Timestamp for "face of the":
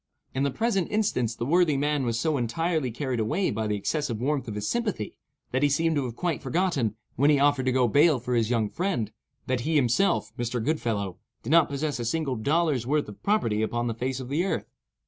13.93-14.43